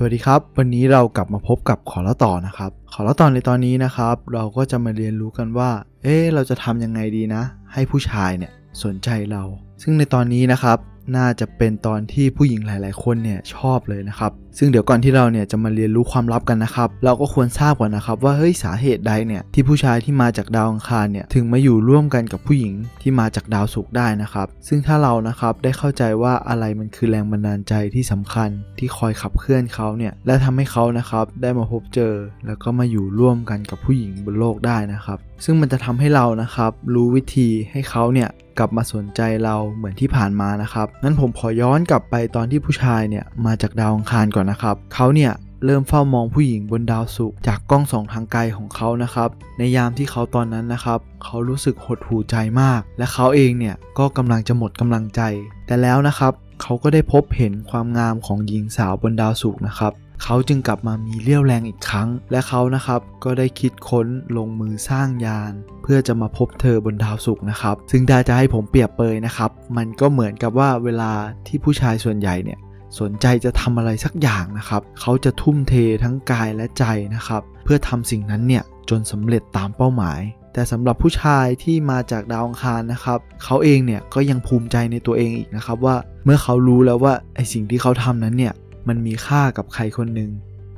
[0.00, 5.70] สวัสดีครับ วันนี้เรากลับมาพบกับขอละต่อนะครับ ขอละต่อในตอนนี้นะครับ เราก็จะมาเรียนรู้กันว่า
[6.02, 7.42] เอ๊เราจะทำยังไงดีนะ
[7.72, 8.52] ให้ผู้ชายเนี่ย
[8.84, 9.42] สนใจเรา
[9.82, 10.78] ซึ่งในตอนนี้นะครับ
[11.16, 32.14] น่าจะเป็นตอนที่ผู้หญิงหลาย ๆ คนเนี่ยชอบเลยนะครับ ซึ่งเดี๋ยวก่อนที่เราเนี่ยจะมาเรียนรู้ความลับกันนะครับ เราก็ควรทราบก่อนนะครับ ว่าเฮ้ยสาเหตุใดเนี่ยที่ผู้ชายที่มาจากดาวอังคารเนี่ยถึงมาอยู่ร่วมกันกับผู้หญิงที่มาจากดาวศุกร์ได้นะครับ ซึ่งถ้าเรานะครับได้เข้าใจว่าอะไรมันคือแรงบันดาลใจที่สำคัญที่คอยขับเคลื่อนเขาเนี่ยและทำให้เขานะครับได้มาพบเจอ
[32.46, 38.28] แล้วก็มาอยู่ร่วมกันกับผู้หญิงบนโลกได้นะครับ ซึ่งมันจะทำให้เรานะครับ รู้วิธีให้เขาเนี่ย
[38.58, 45.32] กลับมาสนใจเราเหมือนที่ผ่านมานะครับงั้นผมขอย้อนกลับไปตอนที่ผู้ชายเนี่ยมาจากดาวอังคารก่อนนะครับเขาเนี่ย
[45.64, 49.28] เริ่มเฝ้ามองผู้หญิงบนดาวศุกร์จากกล้องส่องทางไกลของเขานะครับ
[49.58, 55.20] ในยามที่เขาตอนนั้นนะครับเขารู้สึกหดหู่ใจมาก และเขาเองเนี่ยก็กำลังจะหมดกำลังใจ
[55.66, 65.52] แต่แล้วนะครับเขาก็ได้พบเห็นความงามของหญิงสาวบนดาวศุกร์นะครับ เขาจึงกลับมามีเรี่ยวแรงอีกครั้ง และเขานะครับก็ได้คิดค้นลงมือสร้างยาน
[65.82, 71.12] เพื่อจะมาพบเธอบนดาวศุกร์นะครับ ซึ่งถ้าจะให้ผมเปรียบเปยนะครับ มันก็เหมือนกับว่าเวลา
[71.46, 72.58] ที่ผู้ชายส่วนใหญ่เนี่ย
[73.00, 80.20] สนใจจะทำอะไรสักอย่างนะครับ เขาจะทุ่มเททั้งกายและใจนะครับ เพื่อทำสิ่งนั้นเนี่ยจนสำเร็จตามเป้าหมาย
[80.52, 88.54] แต่สำหรับผู้ชายที่มาจากดาวอังคารนะครับ เขาเองเนี่ยก็ยังภูมิใจในตัวเองอีกนะครับว่าเมื่อเขารู้แล้วว่าไอสิ่งที่เขาทำนั้นเนี่ย
[88.88, 90.30] มันมีค่ากับใครคนหนึ่ง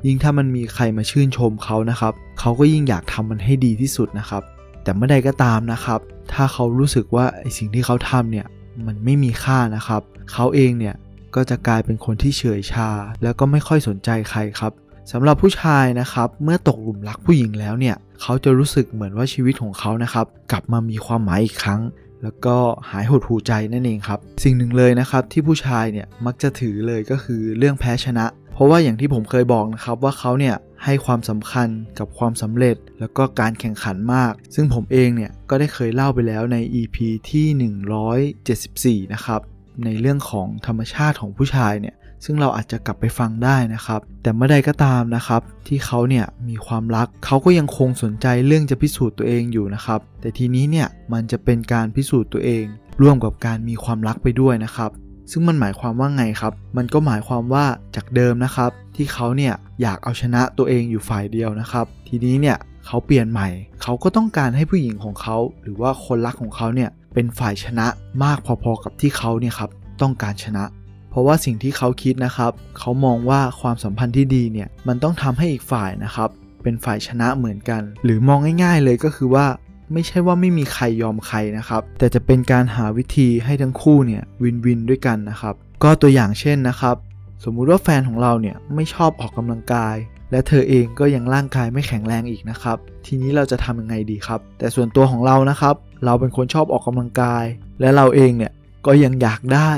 [0.05, 4.43] ยิ่งถ้ามันมีใครมาชื่นชมเขานะครับ เขาก็ยิ่งอยากทำมันให้ดีที่สุดนะครับ
[4.83, 5.99] แต่เมื่อใดก็ตามนะครับ
[6.33, 8.47] ถ้าเขารู้สึกว่าไอสิ่งที่เขาทำเนี่ย
[8.85, 10.01] มันไม่มีค่านะครับ
[10.33, 10.95] เขาเองเนี่ย
[11.35, 12.89] ก็จะกลายเป็นคนที่เฉยชา
[13.23, 14.71] แล้วก็ไม่ค่อยสนใจใครครับ
[15.11, 21.81] สำหรับผู้ชายนะครับ เมื่อตกหลุมรักผู้หญิงแล้วเนี่ย เขาจะรู้สึกเหมือนว่าชีวิตของเขานะครับ กลับมามีความหมายอีกครั้ง
[22.23, 22.57] แล้วก็
[22.89, 30.55] หายหดหูใจนั่นเองครับ สิ่งหนึ่งเลยนะครับที่ผู้ชายเนี่ยมักจะถือเลยก็คือเรื่องแพ้ชนะ เพราะว่าอย่างที่ผมเคยบอกนะครับว่าเขาเนี่ย
[30.85, 31.67] ให้ความสำคัญ
[31.99, 36.97] กับความสำเร็จแล้วก็การแข่งขันมาก ซึ่งผมเองเนี่ยก็ได้เคยเล่าไปแล้วใน EP
[37.29, 39.41] ที่ 174 นะครับ
[39.85, 41.95] ในเรื่องของธรรมชาติของผู้ชายเนี่ย
[42.25, 52.63] ซึ่งเราอาจจะกลับไปฟังได้นะครับ แต่เมื่อใดก็ตามนะครับ ที่เขาเนี่ยมีความรักเขาก็ยังคงสนใจเรื่องจะพิสูจน์ตัวเองอยู่นะครับ แต่ทีนี้เนี่ยมันจะเป็นการพิสูจน์ตัวเอง
[53.01, 54.91] ร่วมกับการมีความรักไปด้วยนะครับ
[55.31, 57.65] ซึ่งมันหมายความว่าไงครับ มันก็หมายความว่า
[57.95, 63.47] จากเดิมนะครับ ที่เขาเนี่ยอยากเอาชนะตัวเองอยู่ฝ่ายเดียวนะครับ ทีนี้เนี่ยเขาเปลี่ยนใหม่
[63.81, 67.87] เขาก็ต้องการให้ผู้หญิงของเขา หรือว่าคนรักของเขาเนี่ยเป็นฝ่ายชนะ
[68.23, 69.69] มากพอๆกับที่เขาเนี่ยครับ
[70.01, 70.63] ต้องการชนะ
[71.11, 76.29] เพราะว่าสิ่งที่เขาคิดนะครับเขามองว่าความสัมพันธ์ที่ดีเนี่ยมันต้องทำให้อีกฝ่ายนะครับ
[76.63, 79.45] เป็นฝ่ายชนะเหมือนกัน หรือมองง่าย ๆ เลยก็คือว่า
[79.93, 86.95] ไม่ใช่ว่าไม่มีใครยอมใครนะครับ แต่จะเป็นการหาวิธีให้ทั้งคู่เนี่ยวินวินด้วยกันนะครับ ก็ตัวอย่างเช่นนะครับ
[87.43, 89.95] สมมุติว่าแฟนของเราเนี่ยไม่ชอบออกกำลังกาย
[90.31, 97.45] และเธอเองก็ยังร่างกายไม่แข็งแรงอีกนะครับ ทีนี้เราจะทำยังไงดีครับ แต่ส่วนตัวของเรานะครับ เราเป็นคนชอบออกกำลังกาย
[97.79, 98.51] และเราเองเนี่ย
[98.85, 99.71] ก็ยังอยากได้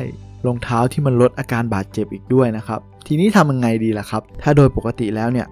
[0.48, 5.48] รองเท้าที่มันลดอาการบาดเจ็บอีกด้วยนะครับ ทีนี้ทำยังไงดีล่ะครับ ถ้าโดยปกติแล้วเนี่ย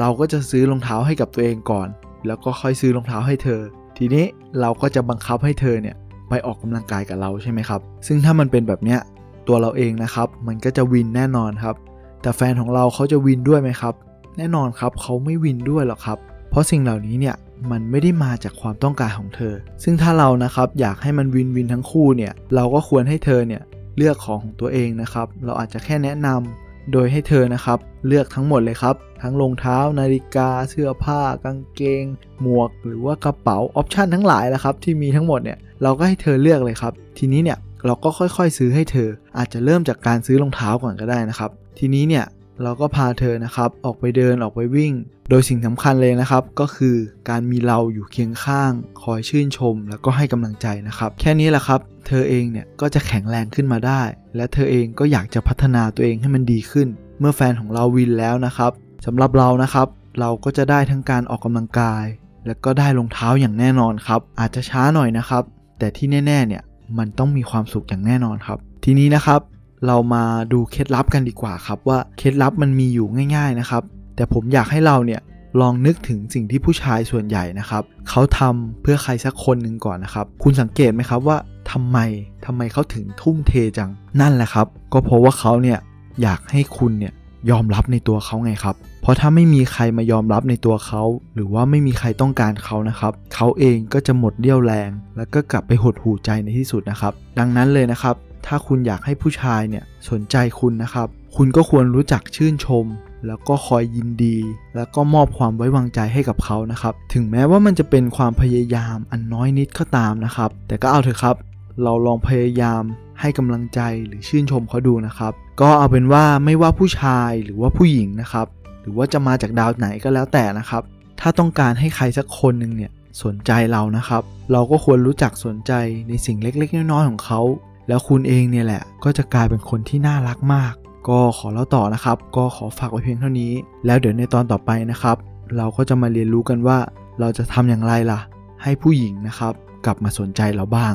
[0.00, 1.88] เราก็จะซื้อรองเท้าให้กับตัวเองก่อน
[2.26, 3.60] แล้วก็ค่อยซื้อรองเท้าให้เธอ
[3.98, 4.24] ทีนี้
[4.60, 5.96] เราก็จะบังคับให้เธอเนี่ย
[6.28, 9.00] ไปออกกำลังกายกับเราใช่ไหมครับ ซึ่งถ้ามันเป็นแบบเนี้ย
[9.48, 11.76] ตัวเราเองนะครับ มันก็จะวินแน่นอนครับ
[12.22, 13.94] แต่แฟนของเราเขาจะวินด้วยไหมครับ
[14.38, 16.18] แน่นอนครับเขาไม่วินด้วยหรอกครับ
[16.50, 17.36] เพราะสิ่งเหล่านี้เนี่ย
[17.70, 23.62] มันไม่ได้มาจากความต้องการของเธอ ซึ่งถ้าเรานะครับอยากให้มันวินวินทั้งคู่เนี่ย เราก็ควรให้เธอเนี่ย
[23.96, 32.04] เลือกของของตัวเองนะครับ เราอาจจะแค่แนะนำโดยให้เธอนะครับ เลือกทั้งหมดเลยครับ ทั้งรองเท้า นาฬิกา เสื้อผ้า กางเกง
[32.40, 39.08] หมวก หรือว่ากระเป๋าออปชันทั้งหลายนะครับที่มีทั้งหมดเนี่ยเราก็ให้เธอเลือกเลยครับ ทีนี้เนี่ยเราก็ค่อยๆ ซื้อให้เธอ
[39.38, 42.24] อาจจะเริ่มจากการซื้อรองเท้าก่อนก็ได้นะครับ ทีนี้เนี่ย
[42.62, 44.92] เราก็พาเธอนะครับออกไปเดินออกไปวิ่ง
[45.30, 46.96] โดยสิ่งสำคัญเลยนะครับ ก็คือ
[47.28, 48.72] การมีเราอยู่เคียงข้าง
[49.02, 54.02] คอยชื่นชม แล้วก็ให้กำลังใจนะครับ แค่นี้แหละครับ เธอเองเนี่ยก็จะแข็งแรงขึ้นมาได้
[54.36, 56.88] และเธอเองก็อยากจะพัฒนาตัวเองให้มันดีขึ้น
[57.20, 58.72] เมื่อแฟนของเราวินแล้วนะครับ
[59.06, 59.88] สำหรับเรานะครับ
[60.20, 62.04] เราก็จะได้ทั้งการออกกำลังกาย
[62.46, 65.42] และก็ได้รองเท้าอย่างแน่นอนครับ อาจจะช้าหน่อยนะครับ
[65.78, 66.62] แต่ที่แน่ๆเนี่ย
[66.98, 69.40] มันต้องมีความสุขอย่างแน่นอนครับ ทีนี้นะครับ
[69.86, 73.06] เรามาดูเคล็ดลับกันดีกว่าครับว่าเคล็ดลับมันมีอยู่
[73.36, 73.82] ง่าย ๆนะครับ
[74.16, 75.20] แต่ผมอยากให้เราเนี่ย
[75.60, 81.38] ลองนึกถึงสิ่งที่ผู้ชายส่วนใหญ่นะครับเขาทำเพื่อใครสักคนหนึ่งก่อนนะครับ คุณสังเกตไหมครับว่า
[81.70, 81.98] ทำไม
[82.46, 83.90] ทำไมเขาถึงทุ่มเทจัง
[84.20, 85.78] นั่นแหละครับ ก็เพราะว่าเขาเนี่ย
[86.22, 87.12] อยากให้คุณเนี่ย
[87.50, 91.02] ยอมรับในตัวเขาไงครับ เพราะถ้าไม่มีใครมายอมรับในตัวเขา
[91.34, 98.14] หรือว่าไม่มีใครต้องการเขานะครับ เขาเองก็จะหมดเรี่ยวแรง แล้วก็กลับไปหดหูใจในที่สุดนะครับ ดังนั้นเลยนะครับ
[98.46, 102.84] ถ้าคุณอยากให้ผู้ชายเนี่ยสนใจคุณนะครับ คุณก็ควรรู้จักชื่นชม
[103.26, 104.36] แล้วก็คอยยินดี
[104.76, 111.36] แล้วก็มอบความไว้วางใจให้กับเขานะครับ ถึงแม้ว่ามันจะเป็นความพยายามอันน้อยนิดก็ตามนะครับ แต่ก็เอาเถอะครับ
[111.82, 112.82] เราลองพยายาม
[113.20, 118.46] ให้กำลังใจหรือชื่นชมเขาดูนะครับ ก็เอาเป็นว่าไม่ว่าผู้ชายหรือว่าผู้หญิงนะครับ
[118.80, 120.82] หรือว่าจะมาจากดาวไหนก็แล้วแต่นะครับ
[121.20, 122.90] ถ้าต้องการให้ใครสักคนหนึ่งเนี่ย
[123.22, 124.22] สนใจเรานะครับ
[124.52, 125.72] เราก็ควรรู้จักสนใจ
[126.08, 127.40] ในสิ่งเล็กๆ น้อยๆของเขา
[127.88, 130.74] แล้วคุณเองเนี่ยแหละก็จะกลายเป็นคนที่น่ารักมาก
[131.08, 133.52] ก็ขอเล่าต่อนะครับ ก็ขอฝากไว้เพียงเท่านี้
[133.86, 135.16] แล้วเดี๋ยวในตอนต่อไปนะครับ
[135.56, 136.78] เราก็จะมาเรียนรู้กันว่า
[137.20, 138.20] เราจะทำอย่างไรล่ะ
[138.62, 139.52] ให้ผู้หญิงนะครับ
[139.84, 140.94] กลับมาสนใจเราบ้าง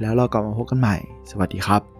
[0.00, 0.96] แล้วเรากลับมาพบกันใหม่
[1.30, 1.91] สวัสดีครับ